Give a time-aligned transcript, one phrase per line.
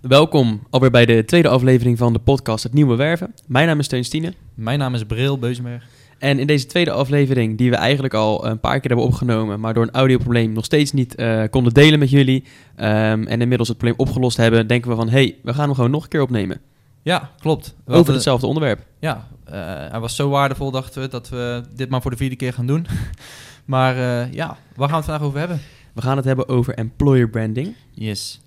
[0.00, 3.34] Welkom alweer bij de tweede aflevering van de podcast Het Nieuwe Werven.
[3.46, 4.32] Mijn naam is Steun Stine.
[4.54, 5.84] Mijn naam is Bril Beuzenberg.
[6.18, 9.74] En in deze tweede aflevering, die we eigenlijk al een paar keer hebben opgenomen, maar
[9.74, 12.44] door een audioprobleem nog steeds niet eh, konden delen met jullie,
[12.76, 15.90] ehm, en inmiddels het probleem opgelost hebben, denken we van, hey, we gaan hem gewoon
[15.90, 16.60] nog een keer opnemen.
[17.02, 17.74] Ja, klopt.
[17.84, 18.86] We Over hetzelfde onderwerp.
[18.98, 19.54] Ja, eh,
[19.90, 22.66] hij was zo waardevol, dachten we, dat we dit maar voor de vierde keer gaan
[22.66, 22.86] doen.
[23.64, 25.60] maar eh, ja, waar gaan we het vandaag over hebben?
[25.92, 27.74] We gaan het hebben over employer branding.
[27.90, 28.40] Yes.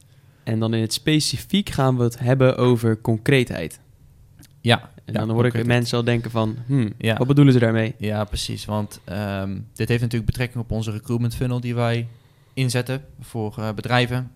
[0.51, 3.79] En dan in het specifiek gaan we het hebben over concreetheid.
[4.61, 4.89] Ja.
[5.05, 7.17] En ja, dan hoor ik mensen al denken van, hmm, Ja.
[7.17, 7.93] wat bedoelen ze daarmee?
[7.97, 8.65] Ja, precies.
[8.65, 12.07] Want ehm, dit heeft natuurlijk betrekking op onze recruitment funnel die wij
[12.53, 14.31] inzetten voor eh, bedrijven.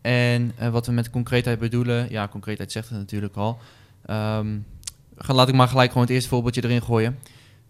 [0.00, 3.58] En eh, wat we met concreetheid bedoelen, ja, concreetheid zegt het natuurlijk al.
[4.06, 7.18] Ga- laat ik maar gelijk gewoon het eerste voorbeeldje erin gooien.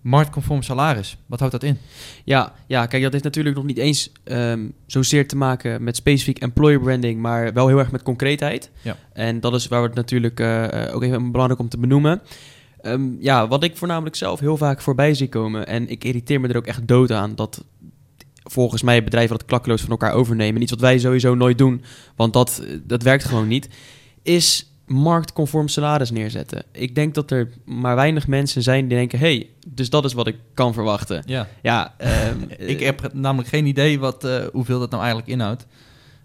[0.01, 1.79] Marktconform salaris, wat houdt dat in?
[2.25, 6.39] Ja, ja, kijk, dat heeft natuurlijk nog niet eens ehm, zozeer te maken met specifiek
[6.39, 8.71] employer branding, maar wel heel erg met concreetheid.
[8.83, 8.97] Ja.
[9.13, 12.21] En dat is waar we het natuurlijk eh, eh, ook even belangrijk om te benoemen.
[12.81, 16.49] Ehm, ja, wat ik voornamelijk zelf heel vaak voorbij zie komen, en ik irriteer me
[16.49, 17.65] er ook echt dood aan, dat
[18.43, 20.63] volgens mij bedrijven dat klakkeloos van elkaar overnemen.
[20.63, 21.83] Iets wat wij sowieso nooit doen,
[22.17, 23.69] want dat, eh, dat werkt gewoon niet,
[24.23, 26.63] is marktconform salaris neerzetten.
[26.73, 30.27] Ik denk dat er maar weinig mensen zijn die denken, hey, dus dat is wat
[30.27, 31.23] ik kan verwachten.
[31.27, 32.37] Ja, Ja, ehm,
[32.75, 35.67] ik heb namelijk geen idee wat, eh, hoeveel dat nou eigenlijk inhoudt.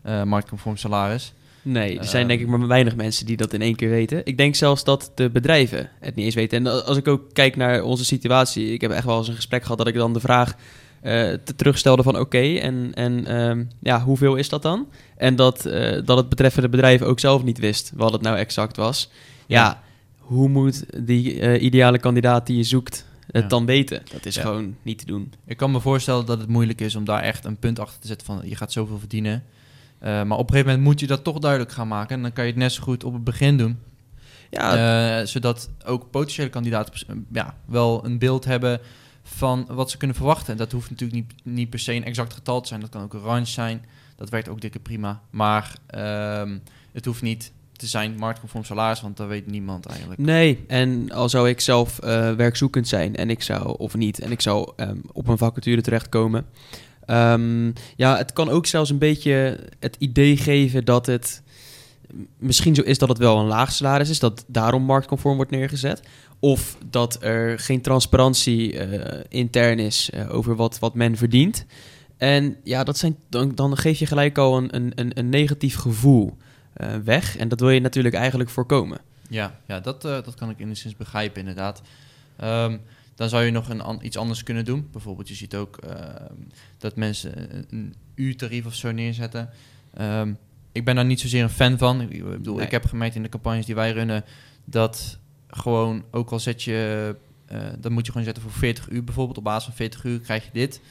[0.02, 1.34] Eh marktconform salaris.
[1.62, 2.28] Nee, er zijn Ehm.
[2.28, 4.22] denk ik maar weinig mensen die dat in één keer weten.
[4.26, 6.66] Ik denk zelfs dat de bedrijven het niet eens weten.
[6.66, 9.62] En als ik ook kijk naar onze situatie, ik heb echt wel eens een gesprek
[9.62, 10.56] gehad dat ik dan de vraag
[11.44, 14.88] te terugstelde van oké, en, en ehm, ja, hoeveel is dat dan?
[15.18, 18.78] En dat, eh, dat het betreffende bedrijf ook zelf niet wist wat het nou exact
[18.78, 19.10] was.
[19.48, 19.82] Ja, Ja.
[20.20, 23.48] hoe moet die eh, ideale kandidaat die je zoekt het Ja.
[23.50, 24.02] dan weten?
[24.12, 24.42] Dat is Ja.
[24.42, 25.34] gewoon niet te doen.
[25.46, 28.08] Ik kan me voorstellen dat het moeilijk is om daar echt een punt achter te
[28.08, 29.44] zetten van je gaat zoveel verdienen.
[30.00, 32.16] Eh, maar op een gegeven moment moet je dat toch duidelijk gaan maken.
[32.16, 33.78] En dan kan je het net zo goed op het begin doen.
[34.50, 38.80] Ja, Eh, zodat ook potentiële kandidaten ja, wel een beeld hebben
[39.28, 40.58] van wat ze kunnen verwachten.
[40.58, 42.82] Dat hoeft natuurlijk niet, niet per se een exact getal te zijn.
[42.82, 43.86] Dat kan ook een range zijn.
[44.16, 45.22] Dat werkt ook dikke prima.
[45.30, 46.58] Maar ehm,
[46.92, 50.20] het hoeft niet te zijn marktconform salaris, want dat weet niemand eigenlijk.
[50.20, 54.32] Nee, en al zou ik zelf eh, werkzoekend zijn en ik zou, of niet, en
[54.32, 56.46] ik zou ehm, op een vacature terechtkomen.
[57.06, 61.44] Ehm, ja, het kan ook zelfs een beetje het idee geven dat het
[62.38, 66.02] misschien zo is dat het wel een laag salaris is, dat daarom marktconform wordt neergezet.
[66.40, 71.66] Of dat er geen transparantie eh, intern is eh, over wat, wat men verdient.
[72.18, 76.38] En ja, dat zijn, dan, dan geef je gelijk al een, een, een, negatief gevoel
[76.74, 77.38] eh, weg.
[77.38, 79.00] En dat wil je natuurlijk eigenlijk voorkomen.
[79.30, 81.82] Ja, ja dat, dat kan ik enigszins begrijpen, inderdaad.
[82.38, 82.78] Ehm,
[83.16, 84.88] dan zou je nog een, iets anders kunnen doen.
[84.92, 86.34] Bijvoorbeeld, je ziet ook ehm,
[86.78, 89.50] dat mensen een, een uurtarief of zo neerzetten.
[89.94, 90.34] Ehm,
[90.76, 92.02] ik ben daar niet zozeer een fan van.
[92.02, 92.66] Ik, bedoel, Nee.
[92.66, 94.24] ik heb gemerkt in de campagnes die wij runnen
[94.66, 97.16] dat gewoon, ook al zet je,
[97.46, 99.38] eh dan moet je gewoon zetten voor 40 uur bijvoorbeeld.
[99.38, 100.82] Op basis van 40 uur krijg je dit.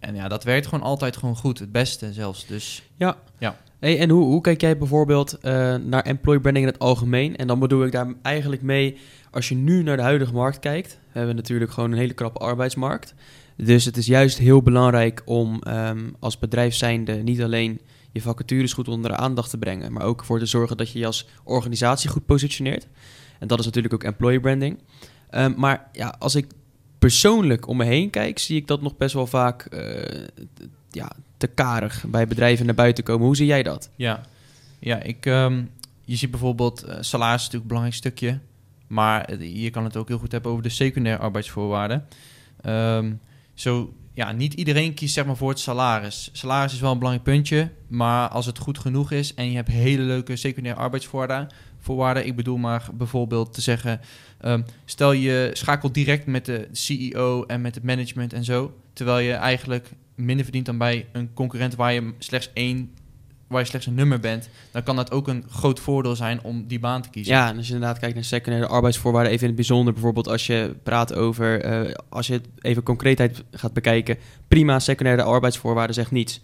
[0.00, 1.58] En ja, dat werkt gewoon altijd gewoon goed.
[1.58, 2.46] Het beste zelfs.
[2.46, 3.16] Dus Ja.
[3.38, 3.56] Ja.
[3.78, 7.36] Hey, en hoe, hoe kijk jij bijvoorbeeld eh, naar employer branding in het algemeen?
[7.36, 8.96] En dan bedoel ik daar eigenlijk mee,
[9.30, 12.38] als je nu naar de huidige markt kijkt, hebben we natuurlijk gewoon een hele krappe
[12.38, 13.14] arbeidsmarkt.
[13.56, 17.80] Dus het is juist heel belangrijk om ehm, als bedrijf zijnde niet alleen
[18.14, 20.98] je vacatures goed onder de aandacht te brengen, maar ook ervoor te zorgen dat je
[20.98, 22.86] je als organisatie goed positioneert.
[23.38, 24.78] En dat is natuurlijk ook employer branding.
[25.30, 26.46] Ehm, maar ja, als ik
[26.98, 30.26] persoonlijk om me heen kijk, zie ik dat nog best wel vaak eh,
[30.90, 33.26] ja, te karig bij bedrijven naar buiten komen.
[33.26, 33.90] Hoe zie jij dat?
[33.96, 34.20] Ja,
[34.78, 35.64] ja ik, ehm,
[36.04, 38.38] je ziet bijvoorbeeld, eh, salaris is natuurlijk een belangrijk stukje.
[38.86, 42.06] Maar je kan het ook heel goed hebben over de secundaire arbeidsvoorwaarden.
[42.60, 43.12] Ehm,
[43.54, 46.28] zo, ja, niet iedereen kiest zeg maar voor het salaris.
[46.32, 49.68] Salaris is wel een belangrijk puntje, maar als het goed genoeg is en je hebt
[49.68, 51.48] hele leuke secundaire arbeidsvoorwaarden,
[51.78, 54.00] voorwaarden, ik bedoel maar bijvoorbeeld te zeggen,
[54.40, 59.18] ehm, stel je schakelt direct met de CEO en met het management en zo, terwijl
[59.18, 62.90] je eigenlijk minder verdient dan bij een concurrent waar je slechts één
[63.46, 66.66] waar je slechts een nummer bent, dan kan dat ook een groot voordeel zijn om
[66.66, 67.34] die baan te kiezen.
[67.34, 70.46] Ja, en als je inderdaad kijkt naar secundaire arbeidsvoorwaarden, even in het bijzonder, bijvoorbeeld als
[70.46, 74.18] je praat over, eh, als je het even concreetheid gaat bekijken,
[74.48, 76.40] prima, secundaire arbeidsvoorwaarden zegt niets.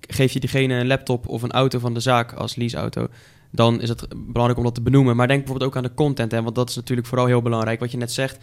[0.00, 3.08] Geef je diegene een laptop of een auto van de zaak als leaseauto,
[3.50, 5.16] dan is het belangrijk om dat te benoemen.
[5.16, 7.80] Maar denk bijvoorbeeld ook aan de content, hè, want dat is natuurlijk vooral heel belangrijk.
[7.80, 8.38] Wat je net zegt,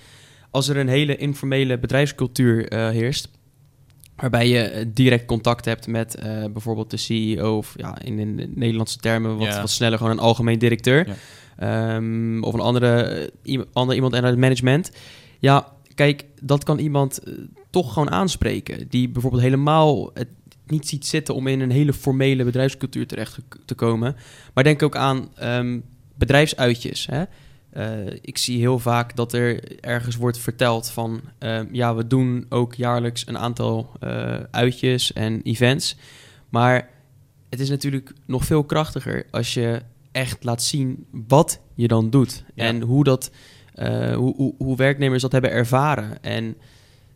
[0.52, 3.30] als er een hele informele bedrijfscultuur eh, heerst,
[4.16, 8.36] waarbij je eh, direct contact hebt met eh, bijvoorbeeld de CEO of ja, in, in
[8.36, 11.18] de Nederlandse termen wat, wat sneller gewoon een algemeen directeur.
[11.58, 13.04] Ehm, of een andere,
[13.44, 14.92] eh, ander iemand uit het management.
[15.40, 17.20] Ja, kijk, dat kan iemand
[17.70, 18.88] toch gewoon aanspreken.
[18.90, 20.28] Die bijvoorbeeld helemaal het
[20.68, 24.16] niet ziet zitten om in een hele formele bedrijfscultuur terecht te komen.
[24.54, 25.80] Maar denk ook aan ehm,
[26.16, 27.06] bedrijfsuitjes.
[27.06, 27.24] Hè?
[27.76, 31.22] Eh, ik zie heel vaak dat er ergens wordt verteld van...
[31.38, 35.96] ehm, ja, we doen ook jaarlijks een aantal eh, uitjes en events.
[36.50, 36.90] Maar
[37.50, 39.82] het is natuurlijk nog veel krachtiger als je
[40.12, 42.44] echt laat zien wat je dan doet.
[42.54, 42.64] Ja.
[42.64, 43.32] En hoe, dat,
[43.74, 46.24] eh, hoe, hoe, hoe werknemers dat hebben ervaren.
[46.24, 46.56] En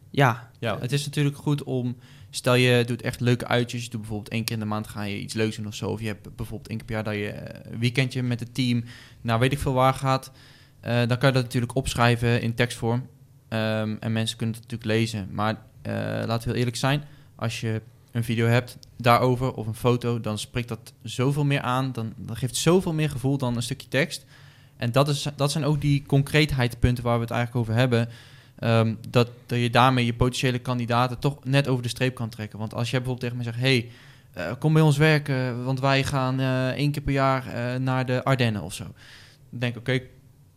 [0.10, 1.96] ja, Ja, het is natuurlijk goed om...
[2.30, 3.84] Stel je doet echt leuke uitjes.
[3.84, 5.90] Je doet bijvoorbeeld één keer in de maand ga je iets leuks doen of zo.
[5.90, 8.54] Of je hebt bijvoorbeeld één keer per jaar dat je eh, een weekendje met het
[8.54, 8.84] team...
[9.22, 10.32] Nou, weet ik veel waar gaat.
[10.80, 13.08] Eh, dan kan je dat natuurlijk opschrijven in tekstvorm.
[13.48, 15.30] Ehm, en mensen kunnen het natuurlijk lezen.
[15.32, 15.94] Maar eh,
[16.26, 17.04] laten we heel eerlijk zijn.
[17.36, 17.82] Als je
[18.12, 20.20] een video hebt daarover of een foto...
[20.20, 21.92] dan spreekt dat zoveel meer aan.
[21.92, 24.26] Dan, dan geeft zoveel meer gevoel dan een stukje tekst.
[24.78, 28.10] En dat, is, dat zijn ook die concreetheidspunten waar we het eigenlijk over hebben...
[28.60, 32.60] Ehm, dat, dat je daarmee je potentiële kandidaten toch net over de streep kan trekken.
[32.60, 33.90] Want als jij bijvoorbeeld tegen mij zegt: hey,
[34.34, 38.06] eh, kom bij ons werken, want wij gaan eh, één keer per jaar eh, naar
[38.06, 38.84] de Ardennen of zo.
[39.50, 40.02] Dan denk ik: oké,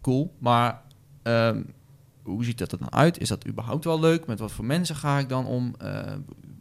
[0.00, 0.80] cool, maar
[1.22, 1.62] ehm,
[2.22, 3.20] hoe ziet dat er dan uit?
[3.20, 4.26] Is dat überhaupt wel leuk?
[4.26, 5.74] Met wat voor mensen ga ik dan om?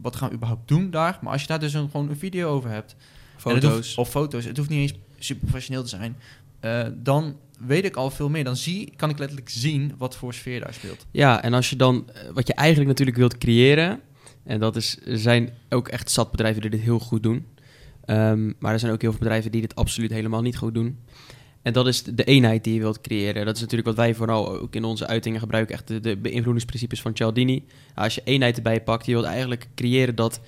[0.01, 1.17] Wat gaan we überhaupt doen daar?
[1.21, 2.95] Maar als je daar dus een, gewoon een video over hebt,
[3.37, 3.73] foto's.
[3.73, 4.45] hoeft- of foto's.
[4.45, 6.15] Het hoeft niet eens super professioneel te zijn.
[6.61, 8.43] Eh, dan weet ik al veel meer.
[8.43, 11.05] Dan zie, kan ik letterlijk zien wat voor sfeer daar speelt.
[11.11, 13.99] Ja, en als je dan, eh, wat je eigenlijk natuurlijk wilt creëren,
[14.43, 17.45] en dat is, er zijn ook echt zat bedrijven die dit heel goed doen.
[18.05, 20.99] Ehm, maar er zijn ook heel veel bedrijven die dit absoluut helemaal niet goed doen.
[21.61, 23.45] En dat is de eenheid die je wilt creëren.
[23.45, 25.75] Dat is natuurlijk wat wij vooral ook in onze uitingen gebruiken.
[25.75, 27.65] Echt de, beïnvloedingsprincipes van Cialdini.
[27.95, 30.41] Als je eenheid erbij pakt, je wilt eigenlijk creëren dat,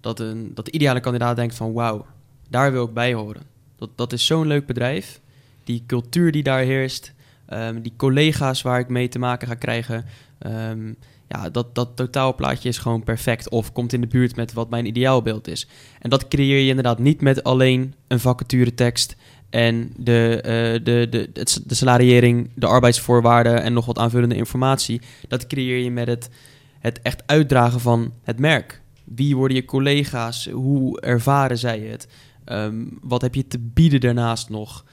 [0.00, 1.72] dat, een, dat de ideale kandidaat denkt van...
[1.72, 2.06] wauw,
[2.48, 3.42] daar wil ik bij horen.
[3.76, 5.20] Dat, dat is zo'n leuk bedrijf.
[5.64, 7.12] Die cultuur die daar heerst.
[7.46, 10.04] ehm, die collega's waar ik mee te maken ga krijgen.
[10.38, 10.92] ehm,
[11.28, 13.48] ja, dat, dat totaalplaatje is gewoon perfect.
[13.48, 15.68] Of komt in de buurt met wat mijn ideaalbeeld is.
[16.00, 19.16] En dat creëer je inderdaad niet met alleen een vacaturetekst
[19.50, 21.30] en de, eh, de, de,
[21.66, 25.00] de salariering, de arbeidsvoorwaarden en nog wat aanvullende informatie.
[25.28, 26.30] Dat creëer je met het,
[26.78, 28.82] het echt uitdragen van het merk.
[29.04, 30.48] Wie worden je collega's?
[30.48, 32.08] Hoe ervaren zij het?
[32.44, 34.84] Ehm, wat heb je te bieden daarnaast nog?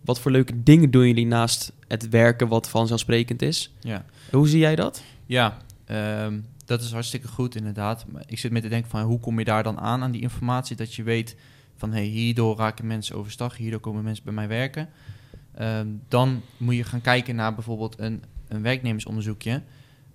[0.00, 3.72] Wat voor leuke dingen doen jullie naast het werken wat vanzelfsprekend is?
[3.80, 5.02] Ja, Hoe zie jij dat?
[5.26, 8.04] ja ehm, dat is hartstikke goed inderdaad.
[8.12, 10.20] Maar ik zit met te denken van hoe kom je daar dan aan, aan die
[10.20, 10.76] informatie?
[10.76, 11.36] Dat je weet
[11.76, 14.88] van hey, hierdoor raken mensen overstag, hierdoor komen mensen bij mij werken.
[15.54, 19.62] Ehm, dan moet je gaan kijken naar bijvoorbeeld een, een werknemersonderzoekje.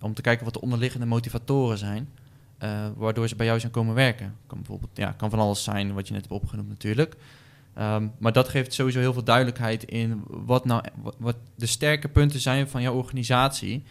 [0.02, 2.10] Om te kijken wat de onderliggende motivatoren zijn.
[2.58, 4.36] eh, waardoor ze bij jou zijn komen werken.
[4.48, 7.16] Kan bijvoorbeeld, ja, kan van alles zijn wat je net hebt opgenoemd natuurlijk.
[7.74, 10.84] Ehm, maar dat geeft sowieso heel veel duidelijkheid in wat nou
[11.18, 13.84] wat, de sterke punten zijn van jouw organisatie.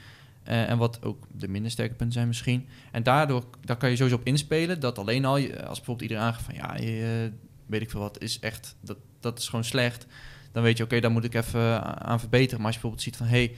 [0.43, 2.69] eh, en wat ook de minder sterke punten zijn misschien.
[2.93, 6.45] En daardoor daar kan je sowieso op inspelen dat alleen al, als bijvoorbeeld iedereen aangeeft
[6.45, 10.07] van ja, je, eh, weet ik veel wat, is echt, dat, dat is gewoon slecht.
[10.53, 12.57] Dan weet je, oké, daar moet ik even aan verbeteren.
[12.57, 13.51] Maar als je bijvoorbeeld ziet van hé,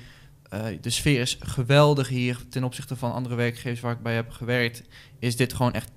[0.50, 4.15] hey, eh, de sfeer is geweldig hier ten opzichte van andere werkgevers waar ik bij
[4.15, 4.82] heb gewerkt,
[5.19, 5.91] is dit gewoon echt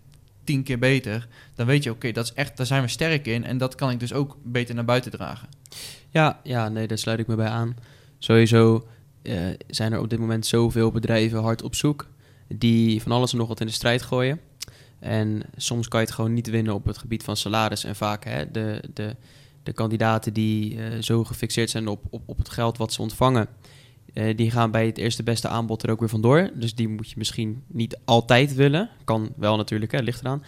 [0.48, 1.28] tien keer beter.
[1.56, 3.44] Dan weet je, oké, dat is echt, daar zijn we sterk in.
[3.44, 5.48] En dat kan ik dus ook beter naar buiten dragen.
[6.10, 7.76] Ja, ja, nee, daar sluit ik me bij aan.
[8.20, 8.88] Sowieso
[9.22, 9.36] eh,
[9.68, 12.08] zijn er op dit moment zoveel bedrijven hard op zoek
[12.48, 14.40] die van alles en nog wat in de strijd gooien.
[15.00, 17.84] En soms kan je het gewoon niet winnen op het gebied van salaris.
[17.84, 19.16] En vaak hè, de, de,
[19.64, 23.48] de kandidaten die eh, zo gefixeerd zijn op, op, op het geld wat ze ontvangen,
[24.18, 26.50] eh, die gaan bij het eerste beste aanbod er ook weer vandoor.
[26.54, 28.90] Dus die moet je misschien niet altijd willen.
[29.04, 30.44] Kan wel natuurlijk, hè, ligt eraan.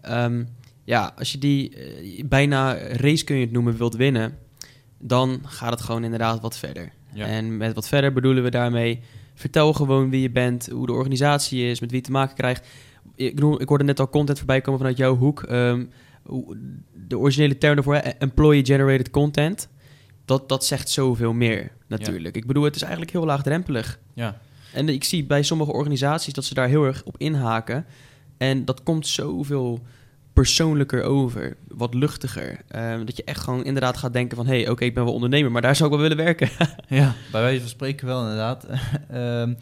[0.00, 0.44] Ehm,
[0.84, 4.38] ja, als je die eh, bijna race kun je het noemen wilt winnen,
[4.98, 6.92] dan gaat het gewoon inderdaad wat verder.
[7.12, 7.26] Ja.
[7.26, 9.00] En met wat verder bedoelen we daarmee,
[9.34, 12.66] vertel gewoon wie je bent, hoe de organisatie is, met wie je te maken krijgt.
[13.14, 15.42] Ik, bedoel, ik hoorde net al content voorbij komen vanuit jouw hoek.
[15.42, 15.84] Ehm,
[17.06, 19.68] de originele term daarvoor, employee-generated content,
[20.24, 22.36] dat, dat zegt zoveel meer natuurlijk.
[22.36, 23.98] Ik bedoel, het is eigenlijk heel laagdrempelig.
[24.14, 24.38] Ja,
[24.72, 27.86] En ik zie bij sommige organisaties dat ze daar heel erg op inhaken.
[28.36, 29.82] En dat komt zoveel
[30.32, 32.60] persoonlijker over, wat luchtiger.
[32.68, 34.46] Ehm, dat je echt gewoon inderdaad gaat denken van...
[34.46, 36.48] hé, hey, oké, ik ben wel ondernemer, maar daar zou ik wel willen werken.
[36.88, 38.66] ja, bij wijze van spreken wel inderdaad.
[39.10, 39.54] Ehm,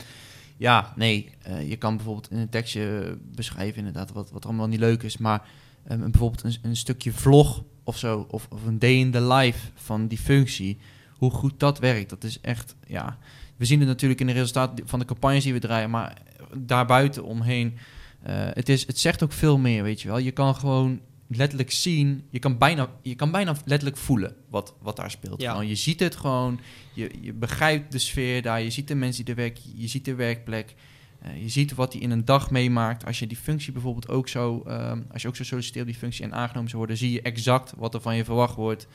[0.57, 4.79] ja, nee, eh, je kan bijvoorbeeld in een tekstje beschrijven inderdaad wat, wat allemaal niet
[4.79, 5.43] leuk is, maar
[5.87, 9.69] ehm, bijvoorbeeld een, een stukje vlog of zo, of, of een day in the life
[9.75, 10.79] van die functie,
[11.25, 13.19] hoe goed dat werkt, dat is echt, ja,
[13.57, 16.17] we zien het natuurlijk in de resultaten van de campagnes die we draaien, maar
[16.57, 17.79] daarbuiten omheen,
[18.23, 20.19] eh, het, is, het zegt ook veel meer, weet je wel.
[20.19, 24.97] Je kan gewoon letterlijk zien, je kan bijna, je kan bijna letterlijk voelen wat, wat
[24.97, 25.41] daar speelt.
[25.41, 25.51] Ja.
[25.51, 26.61] Gewoon, je ziet het gewoon,
[26.93, 30.05] je, je begrijpt de sfeer daar, je ziet de mensen die er werken, je ziet
[30.05, 30.75] de werkplek.
[31.19, 33.07] Eh, je ziet wat hij in een dag meemaakt.
[33.07, 36.01] Als je die functie bijvoorbeeld ook zo, ehm, als je ook zo solliciteert op die
[36.01, 38.87] functie en aangenomen zou worden, zie je exact wat er van je verwacht wordt.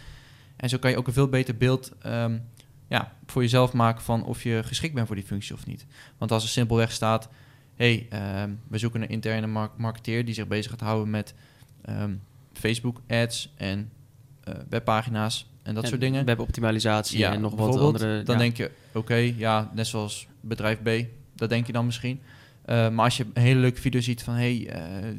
[0.60, 2.38] En zo kan je ook een veel beter beeld ehm,
[2.88, 5.86] ja, voor jezelf maken van of je geschikt bent voor die functie of niet.
[6.18, 7.30] Want als er simpelweg staat,
[7.76, 11.34] hey, ehm, we zoeken een interne mar- marketeer die zich bezig gaat houden met
[11.82, 12.14] ehm,
[12.54, 13.92] Facebook ads en
[14.44, 16.26] eh, webpagina's en dat En soort dingen.
[16.26, 18.24] Weboptimalisatie en nog wat andere...
[18.24, 18.42] Dan ja.
[18.42, 20.90] denk je, oké, ja, net zoals bedrijf B,
[21.36, 22.22] dat denk je dan misschien.
[22.66, 25.16] Eh, maar als je een hele leuke video ziet van, hey, eh,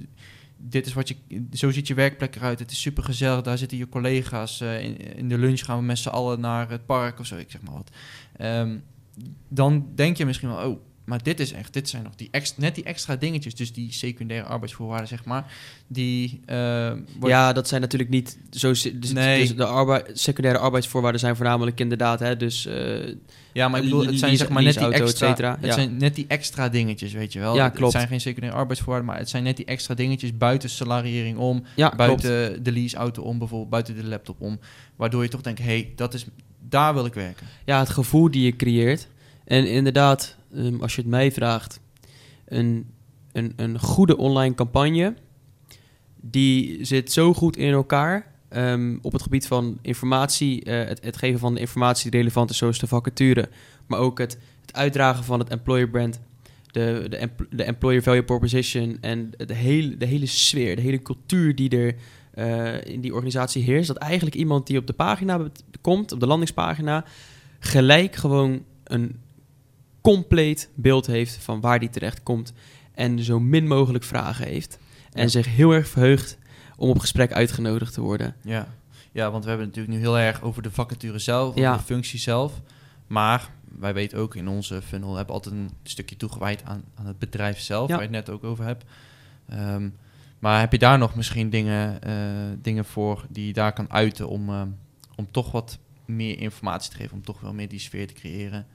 [0.60, 1.16] dit is wat je,
[1.52, 2.58] zo ziet je werkplek eruit.
[2.58, 4.60] Het is super gezellig, daar zitten je collega's.
[4.60, 4.82] eh,
[5.16, 7.62] in, de lunch gaan we met z'n allen naar het park of zo, ik zeg
[7.62, 7.90] maar wat.
[8.36, 8.78] Ehm,
[9.48, 12.62] dan denk je misschien wel, oh, maar dit is echt, dit zijn nog die extra,
[12.62, 15.52] net die extra dingetjes, dus die secundaire arbeidsvoorwaarden, zeg maar,
[15.86, 16.40] die...
[16.46, 18.68] wordt- Ja, dat zijn natuurlijk niet zo.
[18.68, 19.40] Dus, Nee.
[19.40, 23.14] dus de arbeid, secundaire arbeidsvoorwaarden zijn voornamelijk inderdaad, hè, dus eh,
[23.52, 25.72] Ja, maar ik bedoel, het zijn zeg maar net die extra, cetera, het ja.
[25.72, 27.54] zijn net die extra dingetjes, weet je wel.
[27.54, 27.92] Ja, Het- klopt.
[27.92, 31.62] Het zijn geen secundaire arbeidsvoorwaarden, maar het zijn net die extra dingetjes buiten salariering om,
[31.76, 31.96] ja, klopt.
[32.22, 34.58] buiten de leaseauto om, bijvoorbeeld buiten de laptop om,
[34.96, 36.26] waardoor je toch denkt, hé, hey, dat is,
[36.68, 37.46] daar wil ik werken.
[37.64, 39.08] Ja, het gevoel die je creëert.
[39.44, 41.80] En inderdaad, ehm, als je het mij vraagt,
[42.44, 42.86] een,
[43.32, 45.14] een, een goede online campagne,
[46.20, 51.38] die zit zo goed in elkaar ehm, op het gebied van informatie, eh, het, geven
[51.38, 53.48] van de informatie die relevant is, zoals de vacature,
[53.86, 56.20] maar ook het, het uitdragen van het employer brand,
[56.66, 61.54] de, de, de employer value proposition en de hele, de hele sfeer, de hele cultuur
[61.54, 61.94] die er
[62.30, 63.88] eh, in die organisatie heerst.
[63.88, 65.48] Dat eigenlijk iemand die op de pagina
[65.80, 67.04] komt, op de landingspagina,
[67.58, 69.20] gelijk gewoon een
[70.00, 72.52] compleet beeld heeft van waar die terecht komt
[72.94, 74.78] en zo min mogelijk vragen heeft.
[75.12, 75.28] En Ja.
[75.28, 76.38] zich heel erg verheugt
[76.76, 78.34] om op gesprek uitgenodigd te worden.
[78.42, 78.68] Ja.
[79.12, 81.76] ja, want we hebben het natuurlijk nu heel erg over de vacature zelf, over Ja.
[81.76, 82.60] de functie zelf.
[83.06, 87.18] Maar wij weten ook in onze funnel hebben altijd een stukje toegewijd aan, aan het
[87.18, 87.94] bedrijf zelf, Ja.
[87.96, 88.84] waar je het net ook over hebt.
[89.48, 89.88] Ehm,
[90.38, 92.12] maar heb je daar nog misschien dingen, eh,
[92.62, 94.68] dingen voor die je daar kan uiten om, ehm,
[95.16, 98.66] om toch wat meer informatie te geven, om toch wel meer die sfeer te creëren?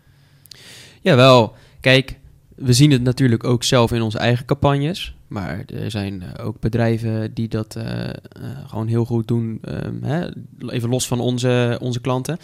[1.05, 2.19] Jawel, kijk,
[2.55, 5.15] we zien het natuurlijk ook zelf in onze eigen campagnes.
[5.27, 8.15] Maar er zijn eh, ook bedrijven die dat eh, eh,
[8.67, 9.59] gewoon heel goed doen.
[9.61, 10.29] ehm, hè,
[10.67, 12.37] even los van onze, onze klanten.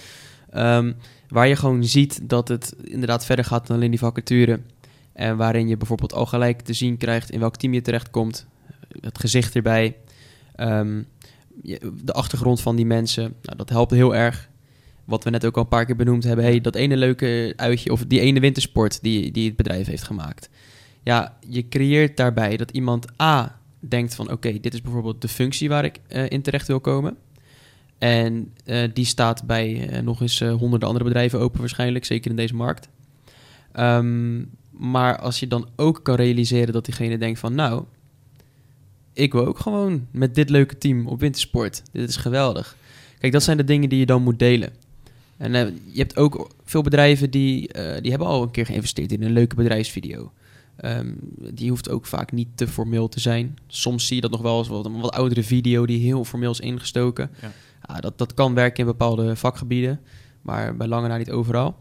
[0.49, 0.93] Ehm,
[1.27, 4.59] waar je gewoon ziet dat het inderdaad verder gaat dan alleen die vacature.
[5.13, 8.47] En waarin je bijvoorbeeld al gelijk te zien krijgt in welk team je terechtkomt.
[8.99, 9.95] Het gezicht erbij.
[10.55, 11.01] ehm,
[12.03, 13.33] de achtergrond van die mensen.
[13.41, 14.49] Nou, dat helpt heel erg.
[15.11, 16.45] Wat we net ook al een paar keer benoemd hebben.
[16.45, 20.49] Hey, dat ene leuke uitje of die ene wintersport die, die het bedrijf heeft gemaakt.
[21.03, 24.31] Ja, je creëert daarbij dat iemand A denkt van...
[24.31, 27.17] oké, dit is bijvoorbeeld de functie waar ik eh, in terecht wil komen.
[27.97, 32.05] En eh, die staat bij eh, nog eens honderden andere bedrijven open waarschijnlijk.
[32.05, 32.89] Zeker in deze markt.
[33.71, 37.55] Ehm, maar als je dan ook kan realiseren dat diegene denkt van...
[37.55, 37.83] nou,
[39.13, 41.83] ik wil ook gewoon met dit leuke team op wintersport.
[41.91, 42.75] Dit is geweldig.
[43.19, 44.73] Kijk, dat zijn de dingen die je dan moet delen.
[45.41, 49.12] En eh, je hebt ook veel bedrijven die, eh, die hebben al een keer geïnvesteerd
[49.12, 50.31] in een leuke bedrijfsvideo.
[50.75, 51.13] Ehm,
[51.53, 53.57] die hoeft ook vaak niet te formeel te zijn.
[53.67, 56.51] Soms zie je dat nog wel eens wat, een wat oudere video die heel formeel
[56.51, 57.31] is ingestoken.
[57.41, 57.51] Ja.
[57.81, 60.00] Ah, dat, dat kan werken in bepaalde vakgebieden,
[60.41, 61.79] maar bij lange na niet overal.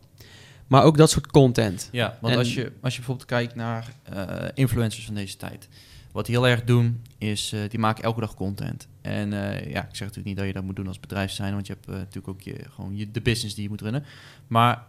[0.67, 1.89] Maar ook dat soort content.
[1.93, 5.69] Ja, want En- als, je, als je bijvoorbeeld kijkt naar eh, influencers van deze tijd.
[6.13, 8.89] Wat die heel erg doen, is eh, die maken elke dag content.
[9.01, 11.55] En eh, ja, ik zeg natuurlijk niet dat je dat moet doen als bedrijf zijn,
[11.55, 14.05] want je hebt eh, natuurlijk ook je, gewoon je, de business die je moet runnen.
[14.47, 14.87] Maar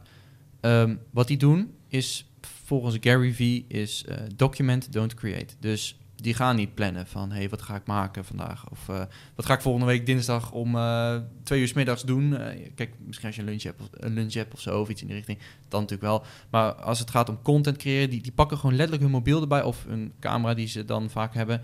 [0.59, 5.53] ehm, wat die doen, is volgens Gary Vee, is document, don't create.
[5.59, 8.69] Dus die gaan niet plannen van, hey, wat ga ik maken vandaag?
[8.69, 9.01] Of eh,
[9.35, 12.37] wat ga ik volgende week dinsdag om eh, twee uur 's middags doen?
[12.37, 15.01] Eh, kijk, misschien als je een lunch, hebt of, een lunch of zo, of iets
[15.01, 15.37] in die richting,
[15.67, 16.23] dan natuurlijk wel.
[16.49, 19.63] Maar als het gaat om content creëren, die, die pakken gewoon letterlijk hun mobiel erbij
[19.63, 21.61] of een camera die ze dan vaak hebben.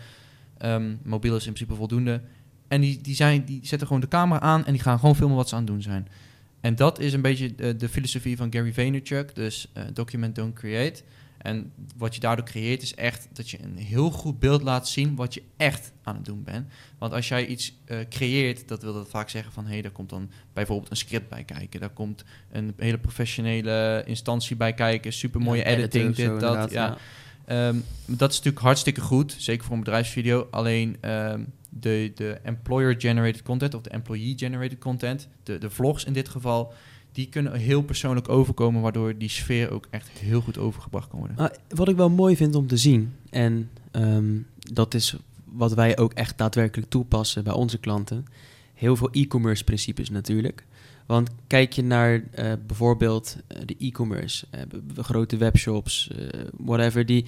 [0.57, 2.21] Ehm, mobiel is in principe voldoende.
[2.67, 5.35] En die, die, zijn, die zetten gewoon de camera aan en die gaan gewoon filmen
[5.35, 6.07] wat ze aan het doen zijn.
[6.61, 9.35] En dat is een beetje de, de filosofie van Gary Vaynerchuk.
[9.35, 11.03] Dus document, don't create.
[11.47, 15.15] En wat je daardoor creëert is echt dat je een heel goed beeld laat zien
[15.15, 16.67] wat je echt aan het doen bent.
[16.97, 19.65] Want als jij iets eh, creëert, dat wil dat vaak zeggen van...
[19.65, 21.79] hé, hey, daar komt dan bijvoorbeeld een script bij kijken.
[21.79, 25.13] Daar komt een hele professionele instantie bij kijken.
[25.13, 26.71] Super mooie Ja, editing, zo, dit, dat.
[26.71, 26.97] Ja.
[27.45, 27.75] Ehm,
[28.05, 30.47] dat is natuurlijk hartstikke goed, zeker voor een bedrijfsvideo.
[30.51, 36.29] Alleen ehm, de, de employer-generated content of de employee-generated content, de, de vlogs in dit
[36.29, 36.73] geval,
[37.11, 41.51] die kunnen heel persoonlijk overkomen, waardoor die sfeer ook echt heel goed overgebracht kan worden.
[41.69, 44.37] Wat ik wel mooi vind om te zien, en ehm,
[44.73, 48.25] dat is wat wij ook echt daadwerkelijk toepassen bij onze klanten.
[48.73, 50.65] Heel veel e-commerce principes natuurlijk.
[51.05, 54.61] Want kijk je naar eh, bijvoorbeeld eh, de e-commerce, eh,
[54.97, 56.11] grote webshops,
[56.57, 57.25] whatever, die,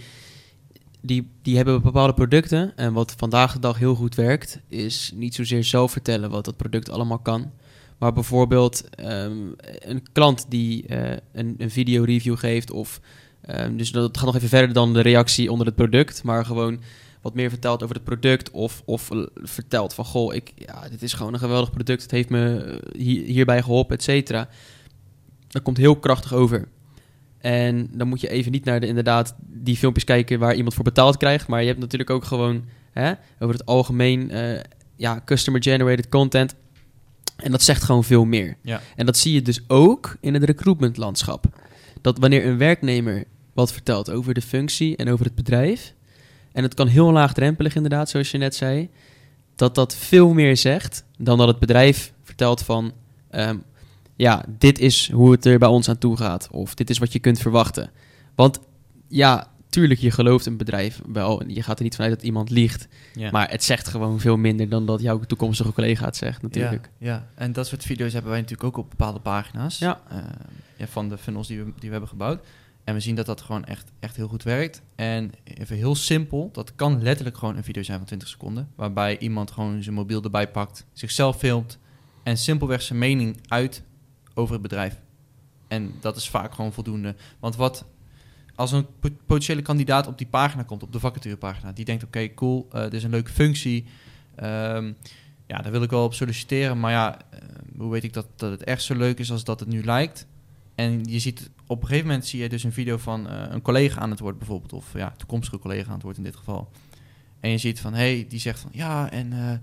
[1.01, 2.77] die, die hebben bepaalde producten.
[2.77, 6.57] En wat vandaag de dag heel goed werkt, is niet zozeer zelf vertellen wat dat
[6.57, 7.51] product allemaal kan.
[7.99, 9.37] Maar bijvoorbeeld ehm,
[9.79, 12.99] een klant die eh, een, een video review geeft of...
[13.41, 16.79] ehm, dus dat gaat nog even verder dan de reactie onder het product, maar gewoon
[17.21, 21.13] wat meer vertelt over het product of, of vertelt van goh, ik, ja, dit is
[21.13, 24.49] gewoon een geweldig product, het heeft me eh, hier, hierbij geholpen, et cetera.
[25.47, 26.67] Dat komt heel krachtig over.
[27.37, 30.83] En dan moet je even niet naar de, inderdaad die filmpjes kijken waar iemand voor
[30.83, 34.59] betaald krijgt, maar je hebt natuurlijk ook gewoon hè, over het algemeen eh,
[34.95, 36.55] ja, customer generated content.
[37.43, 38.57] En dat zegt gewoon veel meer.
[38.61, 38.81] Ja.
[38.95, 41.45] En dat zie je dus ook in het recruitment landschap.
[42.01, 45.93] Dat wanneer een werknemer wat vertelt over de functie en over het bedrijf,
[46.51, 48.89] en het kan heel laagdrempelig inderdaad, zoals je net zei,
[49.55, 52.91] dat dat veel meer zegt dan dat het bedrijf vertelt van,
[53.29, 53.57] ehm,
[54.15, 57.13] ja, dit is hoe het er bij ons aan toe gaat, of dit is wat
[57.13, 57.91] je kunt verwachten.
[58.35, 58.59] Want
[59.07, 62.49] ja, tuurlijk, je gelooft een bedrijf wel, en je gaat er niet vanuit dat iemand
[62.49, 63.31] liegt, Ja.
[63.31, 66.89] maar het zegt gewoon veel minder dan dat jouw toekomstige collega het zegt natuurlijk.
[66.97, 70.01] Ja, ja, en dat soort video's hebben wij natuurlijk ook op bepaalde pagina's Ja.
[70.09, 70.17] eh,
[70.77, 72.45] ja, van de funnels die we, die we hebben gebouwd.
[72.83, 74.81] En we zien dat dat gewoon echt, echt heel goed werkt.
[74.95, 78.69] En even heel simpel, dat kan letterlijk gewoon een video zijn van 20 seconden.
[78.75, 81.77] Waarbij iemand gewoon zijn mobiel erbij pakt, zichzelf filmt
[82.23, 83.83] en simpelweg zijn mening uit
[84.33, 84.99] over het bedrijf.
[85.67, 87.15] En dat is vaak gewoon voldoende.
[87.39, 87.85] Want wat
[88.59, 92.33] als een po- potentiële kandidaat op die pagina komt, op de vacaturepagina, die denkt: oké,
[92.33, 93.85] cool, eh, dit is een leuke functie.
[94.35, 94.93] Ehm,
[95.47, 96.79] ja, daar wil ik wel op solliciteren.
[96.79, 97.39] Maar ja, eh,
[97.77, 100.27] hoe weet ik dat, dat het echt zo leuk is als dat het nu lijkt?
[100.75, 103.61] En je ziet op een gegeven moment zie je dus een video van eh, een
[103.61, 106.71] collega aan het woord bijvoorbeeld, of ja, toekomstige collega aan het woord in dit geval.
[107.39, 109.61] En je ziet van, hé, hey, die zegt van, ja, en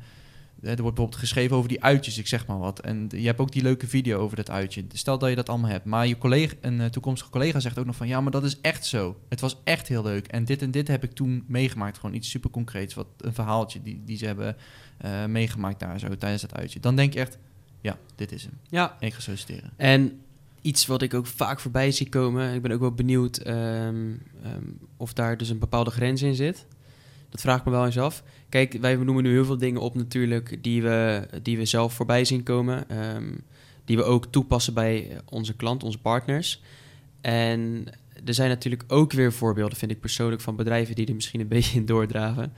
[0.60, 2.80] er wordt bijvoorbeeld geschreven over die uitjes, ik zeg maar wat.
[2.80, 4.84] En je hebt ook die leuke video over dat uitje.
[4.92, 7.86] Stel dat je dat allemaal hebt, maar je collega, een eh, toekomstige collega zegt ook
[7.86, 9.16] nog van, ja, maar dat is echt zo.
[9.28, 10.26] Het was echt heel leuk.
[10.26, 11.98] En dit en dit heb ik toen meegemaakt.
[11.98, 14.56] Gewoon iets super concreets, wat een verhaaltje die, die ze hebben
[14.98, 16.80] eh, meegemaakt daar zo tijdens dat uitje.
[16.80, 17.38] Dan denk je echt,
[17.80, 18.58] ja, dit is hem.
[18.68, 19.70] Ja, En ik ga solliciteren.
[19.76, 20.20] En
[20.60, 24.64] iets wat ik ook vaak voorbij zie komen, ik ben ook wel benieuwd ehm, ehm,
[24.97, 26.66] of daar dus een bepaalde grens in zit.
[27.30, 28.23] Dat vraag ik me wel eens af.
[28.49, 32.25] Kijk, wij noemen nu heel veel dingen op natuurlijk die we, die we zelf voorbij
[32.25, 32.89] zien komen.
[32.89, 33.32] ehm,
[33.86, 36.62] die we ook toepassen bij onze klant, onze partners.
[37.21, 37.86] En
[38.25, 41.49] er zijn natuurlijk ook weer voorbeelden, vind ik persoonlijk, van bedrijven die er misschien een
[41.56, 42.52] beetje in doordraven.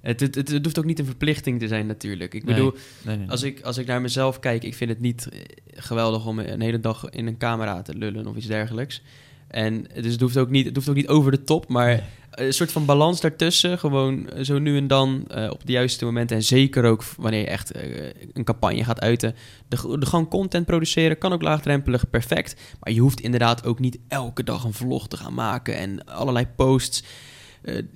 [0.00, 2.34] Het, het, het, hoeft ook niet een verplichting te zijn natuurlijk.
[2.34, 3.30] Ik bedoel, Nee, nee, nee.
[3.30, 5.40] als ik, als ik naar mezelf kijk, ik vind het niet eh,
[5.74, 9.02] geweldig om een hele dag in een camera te lullen of iets dergelijks.
[9.50, 12.52] En dus het hoeft ook niet, het hoeft ook niet over de top, maar een
[12.52, 13.78] soort van balans daartussen.
[13.78, 16.36] Gewoon zo nu en dan eh, op de juiste momenten.
[16.36, 17.82] En zeker ook wanneer je echt eh,
[18.32, 19.34] een campagne gaat uiten.
[19.68, 22.60] De, de gewoon content produceren kan ook laagdrempelig, perfect.
[22.80, 26.46] Maar je hoeft inderdaad ook niet elke dag een vlog te gaan maken en allerlei
[26.56, 27.02] posts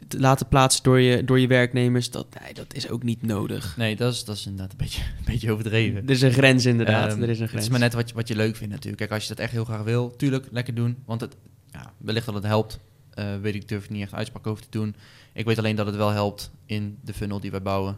[0.09, 2.11] te laten plaatsen door je, door je werknemers.
[2.11, 3.77] Dat, nee, dat is ook niet nodig.
[3.77, 6.03] Nee, dat is, dat is inderdaad een beetje, een beetje overdreven.
[6.03, 7.13] Er is een grens inderdaad.
[7.13, 7.53] Ehm, er is een grens.
[7.53, 8.99] Het is maar net wat je, wat je leuk vindt natuurlijk.
[8.99, 10.97] Kijk, als je dat echt heel graag wil, tuurlijk, lekker doen.
[11.05, 11.37] Want het,
[11.73, 12.79] ja, wellicht dat het helpt.
[13.11, 14.95] Eh, weet ik, durf ik niet echt uitspraak over te doen.
[15.33, 17.97] Ik weet alleen dat het wel helpt in de funnel die wij bouwen.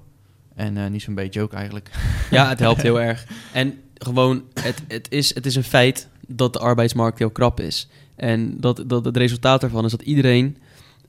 [0.55, 1.91] En eh, niet zo'n beetje ook eigenlijk.
[2.31, 3.27] Ja, het helpt heel erg.
[3.53, 7.89] En gewoon, het, het, is, het is een feit dat de arbeidsmarkt heel krap is.
[8.15, 10.57] En dat, dat het resultaat daarvan is dat iedereen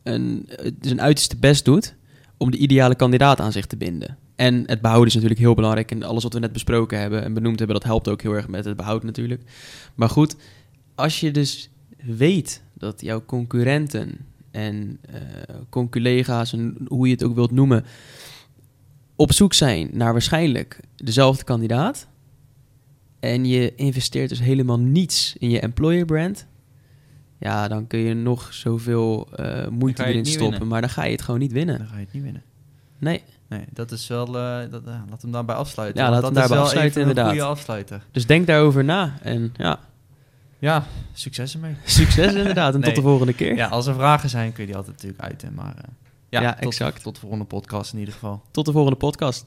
[0.07, 0.49] een,
[0.81, 1.95] zijn uiterste best doet
[2.37, 4.17] om de ideale kandidaat aan zich te binden.
[4.35, 5.91] En het behouden is natuurlijk heel belangrijk.
[5.91, 8.47] En alles wat we net besproken hebben en benoemd hebben, dat helpt ook heel erg
[8.47, 9.41] met het behoud natuurlijk.
[9.95, 10.35] Maar goed,
[10.95, 11.69] als je dus
[12.03, 14.17] weet dat jouw concurrenten
[14.51, 17.85] en eh conculega's, en hoe je het ook wilt noemen,
[19.15, 22.07] op zoek zijn naar waarschijnlijk dezelfde kandidaat.
[23.19, 26.47] En je investeert dus helemaal niets in je employer brand.
[27.39, 30.67] Ja, dan kun je nog zoveel eh, moeite erin stoppen, winnen.
[30.67, 31.77] maar dan ga je het gewoon niet winnen.
[31.77, 32.43] Dan ga je het niet winnen.
[32.97, 33.23] Nee.
[33.49, 34.25] Nee, dat is wel...
[34.37, 36.03] eh dat, eh, laat hem daarbij afsluiten.
[36.03, 37.25] Ja, laat dat hem daarbij afsluiten, inderdaad.
[37.25, 38.03] een goede afsluiter.
[38.11, 39.17] Dus denk daarover na.
[39.21, 39.79] En ja,
[40.59, 41.75] Ja, succes ermee.
[41.85, 42.73] succes inderdaad.
[42.73, 42.89] En Nee.
[42.93, 43.55] tot de volgende keer.
[43.55, 45.53] Ja, als er vragen zijn, kun je die altijd natuurlijk uiten.
[45.53, 45.75] Maar
[46.29, 47.03] ja, Ja, tot, exact.
[47.03, 48.41] tot de volgende podcast in ieder geval.
[48.51, 49.45] Tot de volgende podcast.